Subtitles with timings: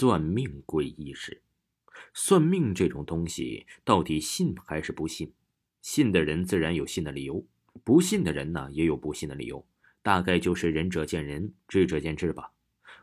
[0.00, 1.42] 算命鬼异事，
[2.14, 5.32] 算命这种东西到底信还是不信？
[5.82, 7.44] 信的人自然有信的理由，
[7.82, 9.66] 不信的人呢也有不信的理由，
[10.00, 12.52] 大概就是仁者见仁，智者见智吧。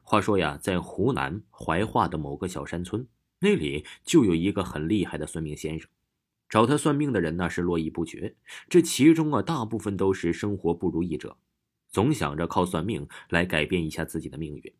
[0.03, 3.05] 话说呀，在湖南怀化的某个小山村，
[3.39, 5.89] 那里就有一个很厉害的算命先生，
[6.47, 8.37] 找他算命的人呢是络绎不绝，
[8.69, 11.35] 这其中啊大部分都是生活不如意者，
[11.89, 14.73] 总想着靠算命来改变一下自己的命运。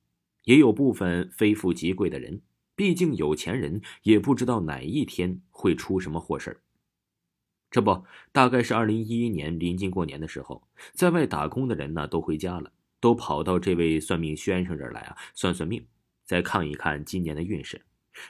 [0.46, 2.42] 也有部分非富即贵的人，
[2.76, 6.62] 毕竟有钱人也不知道哪一天会出什么祸事
[7.70, 12.72] 这不，大概是二零一一年临近过年的时候，在外打工的人呢都回家了，
[13.02, 15.86] 都跑到这位算命先生这儿来啊，算算命，
[16.24, 17.82] 再看一看今年的运势。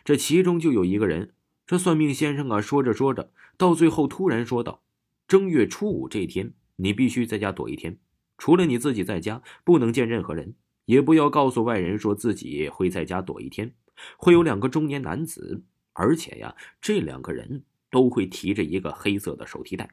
[0.03, 1.33] 这其中就有一个人，
[1.67, 4.81] 这算命先生啊，说着说着，到最后突然说道
[5.27, 7.99] ：“正月初五这天，你必须在家躲一天，
[8.39, 10.55] 除了你自己在家，不能见任何人。”
[10.85, 13.73] 也不要告诉外人说自己会在家躲一天，
[14.17, 19.89] 会有两个中年男子，而且呀，这两个人都会提着一个黑色的手提袋，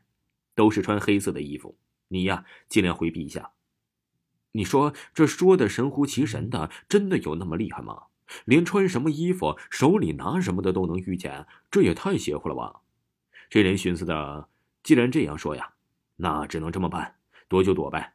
[0.55, 1.77] 都是穿黑色的衣服。
[2.09, 3.53] 你呀，尽量回避一下。
[4.53, 8.05] 你说这说的神乎其神的，真的有那么厉害吗？
[8.45, 12.81] 连穿什么衣服、手里拿什么的都能遇见，这也太邪乎了吧？
[13.48, 14.48] 这人寻思的，
[14.83, 15.75] 既然这样说呀，
[16.17, 17.17] 那只能这么办，
[17.48, 18.15] 躲就躲呗。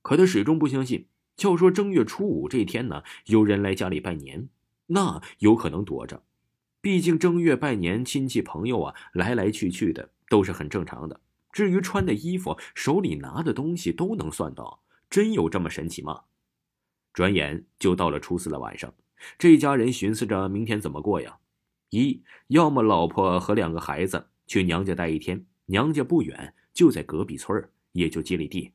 [0.00, 1.06] 可他始终不相信。
[1.36, 4.48] 就说正月初五这天呢，有人来家里拜年，
[4.86, 6.22] 那有可能躲着。
[6.80, 11.20] 毕竟正月拜年，亲戚朋友啊来来去去的，都是很正常的。
[11.50, 16.22] 至于穿的衣服、手里拿的东西，都能算到，真有这么神奇吗？
[17.12, 18.92] 转眼就到了初四的晚上，
[19.38, 21.38] 这家人寻思着明天怎么过呀？
[21.90, 28.72] 一要么老婆和两个孩子去娘家待一天，娘家不远，就在隔壁村也就几里地。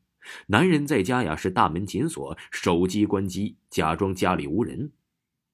[0.48, 4.92] 男人在家呀，是大门紧锁，手机关机，假装家里无人。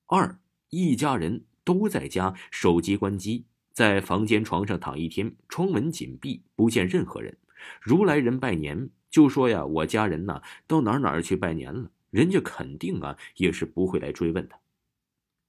[0.08, 7.38] 二，一家人都在家，手机关机，在房间床上躺一天，窗门紧闭，不见任何人。
[7.82, 14.56] 如来人拜年，就说呀，我家人呢，到哪哪去拜年了，人家肯定啊，也是不会来追问的。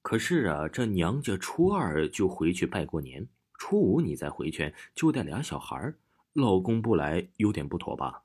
[0.01, 3.27] 可是啊，这娘家初二就回去拜过年，
[3.59, 5.93] 初五你再回去，就带俩小孩
[6.33, 8.23] 老公不来，有点不妥吧？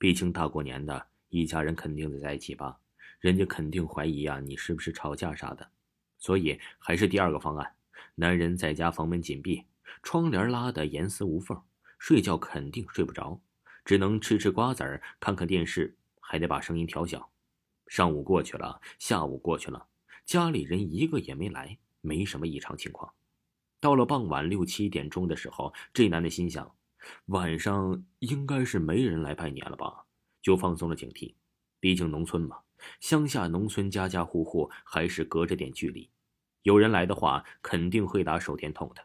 [0.00, 2.78] 毕竟大过年的，一家人肯定得在一起吧？
[3.18, 5.70] 人家肯定怀疑啊，你是不是吵架啥的？
[6.16, 7.74] 所以还是第二个方案。
[8.14, 9.62] 男人在家，房门紧闭，
[10.02, 11.62] 窗帘拉得严丝无缝，
[11.98, 13.38] 睡觉肯定睡不着，
[13.84, 17.30] 只能吃吃瓜子儿，看看电视，还得把声音调小。
[17.86, 19.86] 上午过去了，下午过去了，
[20.24, 23.12] 家里人一个也没来，没什么异常情况。
[23.78, 26.74] 到了傍晚六七点钟的时候，这男的心想。
[27.26, 30.04] 晚上应该是没人来拜年了吧？
[30.42, 31.34] 就放松了警惕。
[31.80, 32.58] 毕竟农村嘛，
[33.00, 36.10] 乡下农村家家户户还是隔着点距离，
[36.62, 39.02] 有人来的话肯定会打手电筒的。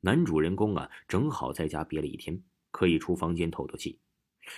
[0.00, 3.98] 男主人公啊，正好在家憋了一天，可以出房间透透气。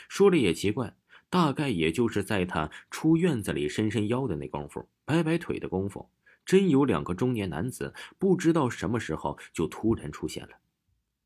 [0.08, 0.96] 说了也奇怪，
[1.28, 6.08] 大概也就是在他出院子里伸伸腰的那功夫，摆摆腿的功夫，
[6.44, 10.50] 真有两个中年男子不知道什么时候就突然出现了。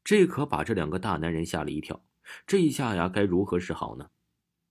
[0.04, 2.04] 这可把这两个大男人吓了一跳，
[2.46, 4.10] 这一下呀，该如何是好呢？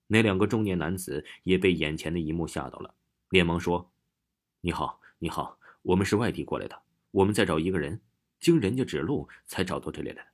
[0.05, 2.93] 那两个中年男子也被眼前的一幕吓到了，
[3.29, 3.91] 连忙说
[4.61, 6.79] ：“你好，你好，我们是外地过来的，
[7.09, 7.99] 我们在找一个人，
[8.39, 10.29] 经人家指路才找到这里来的。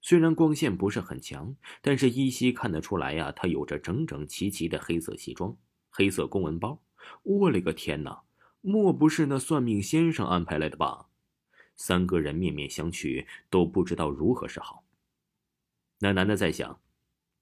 [0.00, 5.56] 虽然光线不是很强，但是依稀看得出来呀，他有着整整齐齐的黑色西装、
[5.90, 6.80] 黑色公文包。
[7.24, 8.22] 我勒个天哪，
[8.60, 11.06] 莫不是那算命先生安排来的吧？”
[11.84, 14.84] 三个人面面相觑，都不知道如何是好。
[15.98, 16.78] 那男的在想：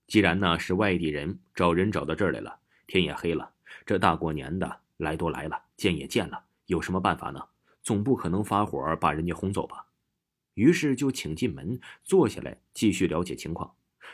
[0.06, 3.52] 既然呢是外地人找人找到这儿来了，天也黑了，
[3.84, 7.48] 这大过年的来都来了，见也见了，有什么办法呢？
[7.82, 9.84] 总不可能发火把人家轰走吧？
[10.54, 13.70] 于是就请进门，坐下来继续了解情况。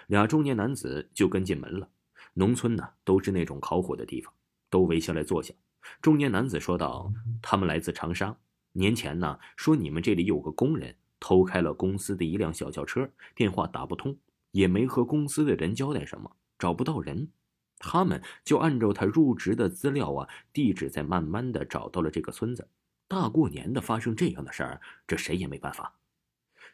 [0.08, 1.88] 俩中年男子就跟进门了。
[2.34, 4.34] 农村呢都是那种烤火的地方，
[4.70, 5.55] 都围下来坐下。
[6.02, 8.37] 中年男子说道：“他们来自长沙。”
[8.76, 14.19] 年前呢，说你们这里有个工人偷开了公司的一辆小轿车，电话打不通，
[14.50, 17.31] 也没和公司的人交代什么，找不到人，
[17.78, 22.69] 他们就按照他入职的资料啊、地址，在慢慢的找到了这个村子。
[23.08, 25.94] 大过年的发生这样的事儿，这谁也没办法。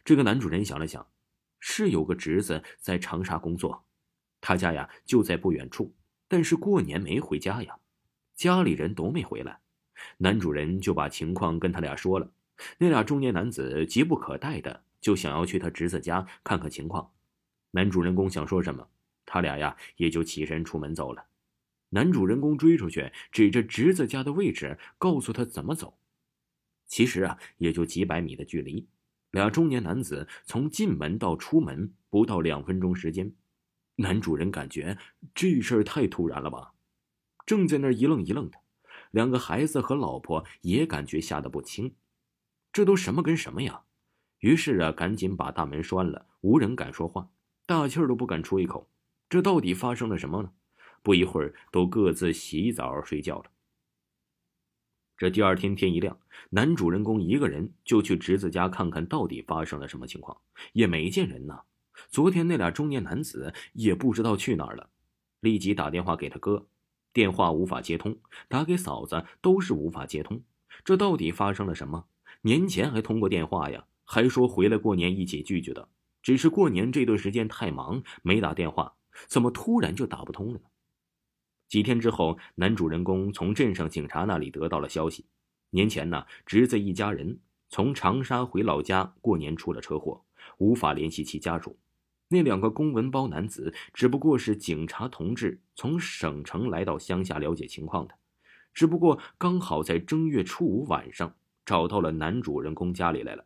[0.04, 1.06] 这个男主人想了想，
[1.60, 3.84] 是有个侄子在长沙工作，
[4.40, 5.94] 他家呀就在不远处，
[6.26, 7.76] 但是过年没回家呀，
[8.34, 9.61] 家里人都没回来。
[10.18, 12.30] 男主人就把情况跟他俩说了，
[12.78, 17.12] 那俩中年男子急不可待的就想要去他侄子家看看情况。
[17.70, 18.88] 男主人公想说什么，
[19.24, 21.24] 他俩呀也就起身出门走了。
[21.90, 25.98] 男主人公追出去，指着侄子家的位置，告诉他怎么走。
[26.86, 28.86] 其实啊，也就几百米的距离。
[29.30, 33.32] 俩中年男子从进门到出门不到两分钟时间。
[33.96, 34.96] 男主人感觉
[35.34, 36.72] 这事儿太突然了吧，
[37.44, 38.58] 正在那儿一愣一愣的。
[39.12, 41.94] 两个孩子和老婆也感觉吓得不轻，
[42.72, 43.82] 这都什么跟什么呀？
[44.40, 47.30] 于是啊，赶紧把大门拴了，无人敢说话，
[47.64, 48.88] 大气儿都不敢出一口。
[49.28, 50.50] 这到底发生了什么呢？
[51.02, 53.44] 不一会儿，都各自洗澡睡觉了。
[55.16, 56.18] 这第二天天一亮，
[56.50, 60.36] 男主人公一个人就去侄子家看看到底发生了什么情况，
[60.72, 61.60] 也没见人呢。
[62.08, 64.88] 昨天那俩中年男子也不知道去哪儿了，
[65.40, 66.66] 立即打电话给他哥。
[67.12, 68.16] 电话无法接通，
[68.48, 70.42] 打给嫂子都是无法接通，
[70.84, 72.06] 这到底发生了什么？
[72.42, 75.88] 年前还通过电话呀，还说回来过年一起聚聚的，
[76.22, 78.94] 只是过年这段时间太忙没打电话，
[79.26, 80.64] 怎么突然就打不通了呢？
[81.68, 85.26] 几天之后，男主人公从镇上警察那里得到了消息，
[85.70, 87.38] 年前呢，侄子一家人
[87.68, 90.24] 从长沙回老家过年出了车祸，
[90.58, 91.78] 无法联系其家属。
[92.32, 98.14] 那两个公文包男子只不过是警察同志从省城来到乡下了解情况的，
[98.72, 101.36] 只不过刚好在正月初五晚上
[101.66, 103.44] 找到了男主人公家里来了。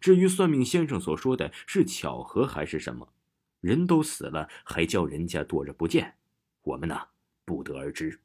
[0.00, 3.12] 至于算命先生所说的是巧合还是什么，
[3.60, 6.14] 人都死了还叫人家躲着不见，
[6.62, 6.98] 我们呢
[7.44, 8.18] 不得而知。